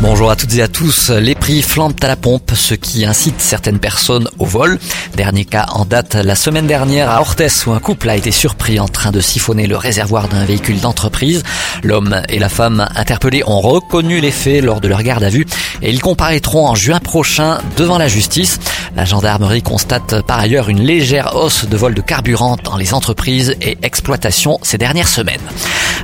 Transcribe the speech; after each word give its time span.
Bonjour 0.00 0.30
à 0.30 0.36
toutes 0.36 0.54
et 0.56 0.62
à 0.62 0.68
tous. 0.68 1.10
Les 1.10 1.34
prix 1.34 1.62
flambent 1.62 1.94
à 2.02 2.08
la 2.08 2.16
pompe, 2.16 2.52
ce 2.54 2.74
qui 2.74 3.06
incite 3.06 3.40
certaines 3.40 3.78
personnes 3.78 4.28
au 4.38 4.44
vol. 4.44 4.78
Dernier 5.16 5.44
cas 5.44 5.66
en 5.70 5.84
date 5.84 6.16
la 6.16 6.34
semaine 6.34 6.66
dernière 6.66 7.08
à 7.10 7.20
Orthès 7.20 7.64
où 7.66 7.72
un 7.72 7.78
couple 7.78 8.10
a 8.10 8.16
été 8.16 8.32
surpris 8.32 8.80
en 8.80 8.88
train 8.88 9.12
de 9.12 9.20
siphonner 9.20 9.66
le 9.66 9.76
réservoir 9.76 10.28
d'un 10.28 10.44
véhicule 10.44 10.80
d'entreprise. 10.80 11.44
L'homme 11.84 12.22
et 12.28 12.40
la 12.40 12.48
femme 12.48 12.86
interpellés 12.96 13.44
ont 13.46 13.60
reconnu 13.60 14.20
les 14.20 14.32
faits 14.32 14.64
lors 14.64 14.80
de 14.80 14.88
leur 14.88 15.02
garde 15.02 15.22
à 15.22 15.30
vue 15.30 15.46
et 15.80 15.90
ils 15.90 16.02
comparaîtront 16.02 16.66
en 16.66 16.74
juin 16.74 16.98
prochain 16.98 17.58
devant 17.76 17.96
la 17.96 18.08
justice. 18.08 18.58
La 18.96 19.04
gendarmerie 19.04 19.62
constate 19.62 20.22
par 20.22 20.38
ailleurs 20.38 20.68
une 20.68 20.82
légère 20.82 21.36
hausse 21.36 21.66
de 21.66 21.76
vol 21.76 21.94
de 21.94 22.00
carburant 22.00 22.56
dans 22.62 22.76
les 22.76 22.94
entreprises 22.94 23.56
et 23.60 23.78
exploitations 23.82 24.58
ces 24.62 24.78
dernières 24.78 25.08
semaines. 25.08 25.40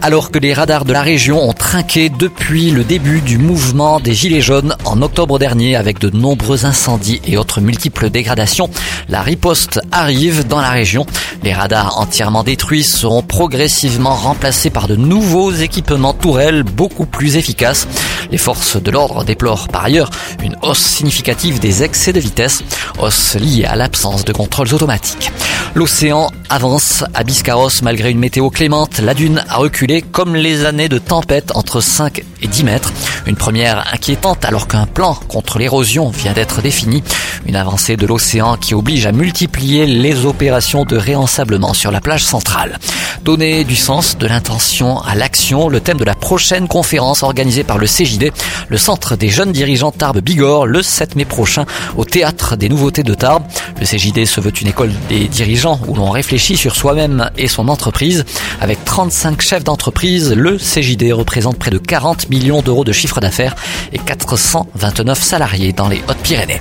Alors 0.03 0.31
que 0.31 0.39
les 0.39 0.55
radars 0.55 0.85
de 0.85 0.93
la 0.93 1.03
région 1.03 1.47
ont 1.47 1.53
trinqué 1.53 2.09
depuis 2.09 2.71
le 2.71 2.85
début 2.85 3.21
du 3.21 3.37
mouvement 3.37 3.80
des 4.03 4.13
Gilets 4.13 4.43
jaunes 4.43 4.77
en 4.85 5.01
octobre 5.01 5.39
dernier 5.39 5.75
avec 5.75 5.99
de 5.99 6.11
nombreux 6.11 6.67
incendies 6.67 7.23
et 7.27 7.39
autres 7.39 7.63
multiples 7.63 8.11
dégradations, 8.11 8.69
la 9.09 9.23
riposte 9.23 9.81
arrive 9.91 10.47
dans 10.47 10.61
la 10.61 10.69
région. 10.69 11.07
Les 11.43 11.55
radars 11.55 11.99
entièrement 11.99 12.45
détruits 12.45 12.85
seront 12.85 13.23
progressivement 13.23 14.15
remplacés 14.15 14.69
par 14.69 14.87
de 14.87 14.97
nouveaux 14.97 15.51
équipements 15.51 16.13
tourelles 16.13 16.63
beaucoup 16.63 17.07
plus 17.07 17.37
efficaces. 17.37 17.89
Les 18.31 18.37
forces 18.37 18.77
de 18.77 18.91
l'ordre 18.91 19.25
déplorent 19.25 19.69
par 19.69 19.85
ailleurs 19.85 20.11
une 20.43 20.57
hausse 20.61 20.85
significative 20.85 21.59
des 21.59 21.83
excès 21.83 22.13
de 22.13 22.21
vitesse, 22.21 22.63
hausse 22.99 23.35
liée 23.37 23.65
à 23.65 23.77
l'absence 23.77 24.27
de 24.27 24.33
contrôles 24.35 24.75
automatiques. 24.75 25.33
L'océan 25.75 26.31
avance 26.51 27.05
à 27.15 27.23
Biscarros 27.23 27.71
malgré 27.83 28.11
une 28.11 28.19
météo 28.19 28.51
clémente. 28.51 28.99
La 28.99 29.15
dune 29.15 29.43
a 29.49 29.57
reculé 29.57 30.03
comme 30.03 30.35
les 30.35 30.65
années 30.65 30.89
de 30.89 30.99
tempête 30.99 31.53
entre 31.55 31.81
5 31.81 32.25
et 32.43 32.49
10 32.49 32.65
mètres. 32.65 32.93
Une 33.27 33.37
première 33.37 33.87
inquiétante 33.95 34.45
alors 34.45 34.67
qu'un 34.67 34.87
plan 34.87 35.15
contre 35.29 35.59
l'érosion 35.59 36.11
vient 36.11 36.33
d'être 36.33 36.61
défini. 36.61 37.05
Une 37.47 37.55
avancée 37.55 37.97
de 37.97 38.07
l'océan 38.07 38.57
qui 38.57 38.75
oblige 38.75 39.07
à 39.07 39.13
multiplier 39.13 39.87
les 39.87 40.27
opérations 40.27 40.85
de 40.85 40.97
réensablement 40.97 41.73
sur 41.73 41.93
la 41.93 42.01
plage 42.01 42.25
centrale. 42.25 42.79
Donner 43.25 43.65
du 43.65 43.77
sens, 43.77 44.19
de 44.19 44.27
l'intention 44.27 45.01
à 45.01 45.15
l'action, 45.15 45.69
le 45.69 45.81
thème 45.81 45.99
de 45.99 46.05
la 46.05 46.15
prochaine 46.15 46.67
conférence 46.67 47.23
organisée 47.23 47.65
par 47.65 47.79
le 47.79 47.87
CJD, 47.87 48.33
le 48.69 48.77
Centre 48.77 49.15
des 49.15 49.29
jeunes 49.29 49.53
dirigeants 49.53 49.93
Tarbes 49.93 50.21
Bigorre, 50.21 50.67
le 50.67 50.83
7 50.83 51.15
mai 51.15 51.25
prochain 51.25 51.65
au 51.97 52.05
Théâtre 52.05 52.57
des 52.57 52.69
Nouveautés 52.69 53.05
de 53.05 53.15
Tarbes. 53.15 53.45
Le 53.79 53.87
CJD 53.87 54.27
se 54.27 54.41
veut 54.41 54.53
une 54.61 54.69
école 54.69 54.91
des 55.09 55.29
dirigeants 55.29 55.81
où 55.87 55.95
l'on 55.95 56.11
réfléchit 56.11 56.40
sur 56.41 56.75
soi-même 56.75 57.31
et 57.37 57.49
son 57.49 57.69
entreprise. 57.69 58.25
Avec 58.61 58.85
35 58.85 59.41
chefs 59.41 59.65
d'entreprise, 59.65 60.33
le 60.33 60.57
CJD 60.57 61.13
représente 61.13 61.59
près 61.59 61.71
de 61.71 61.79
40 61.79 62.31
millions 62.31 62.63
d'euros 62.63 62.85
de 62.85 62.93
chiffre 62.93 63.21
d'affaires 63.21 63.55
et 63.93 63.99
429 63.99 65.23
salariés 65.23 65.73
dans 65.73 65.89
les 65.89 66.03
Hautes-Pyrénées. 66.09 66.61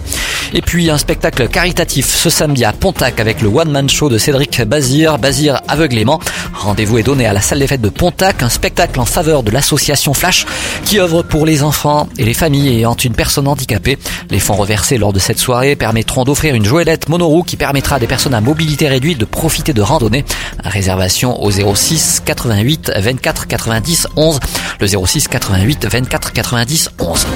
Et 0.53 0.61
puis 0.61 0.89
un 0.89 0.97
spectacle 0.97 1.47
caritatif 1.47 2.07
ce 2.07 2.29
samedi 2.29 2.65
à 2.65 2.73
Pontac 2.73 3.19
avec 3.19 3.41
le 3.41 3.49
one-man 3.49 3.89
show 3.89 4.09
de 4.09 4.17
Cédric 4.17 4.61
Bazir, 4.63 5.17
Bazir 5.19 5.61
aveuglément. 5.67 6.19
Rendez-vous 6.53 6.97
est 6.97 7.03
donné 7.03 7.25
à 7.25 7.33
la 7.33 7.41
salle 7.41 7.59
des 7.59 7.67
fêtes 7.67 7.81
de 7.81 7.89
Pontac, 7.89 8.41
un 8.41 8.49
spectacle 8.49 8.99
en 8.99 9.05
faveur 9.05 9.43
de 9.43 9.51
l'association 9.51 10.13
Flash 10.13 10.45
qui 10.85 10.99
œuvre 10.99 11.21
pour 11.21 11.45
les 11.45 11.61
enfants 11.63 12.09
et 12.17 12.25
les 12.25 12.33
familles 12.33 12.69
ayant 12.69 12.95
une 12.95 13.13
personne 13.13 13.47
handicapée. 13.47 13.97
Les 14.29 14.39
fonds 14.39 14.55
reversés 14.55 14.97
lors 14.97 15.13
de 15.13 15.19
cette 15.19 15.39
soirée 15.39 15.75
permettront 15.75 16.23
d'offrir 16.23 16.55
une 16.55 16.65
joëlette 16.65 17.09
monoroue 17.09 17.43
qui 17.43 17.55
permettra 17.55 17.97
à 17.97 17.99
des 17.99 18.07
personnes 18.07 18.33
à 18.33 18.41
mobilité 18.41 18.87
réduite 18.87 19.19
de 19.19 19.25
profiter 19.25 19.73
de 19.73 19.81
randonnées. 19.81 20.25
Réservation 20.63 21.41
au 21.43 21.51
06 21.51 22.23
88 22.25 22.91
24 22.97 23.47
90 23.47 24.07
11. 24.15 24.39
Le 24.79 24.87
06 24.87 25.27
88 25.27 25.87
24 25.89 26.33
90 26.33 26.89
11. 26.99 27.27